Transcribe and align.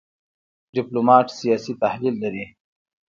ډيپلومات 0.73 1.27
سیاسي 1.39 1.73
تحلیل 1.81 2.15
لري. 2.23 2.45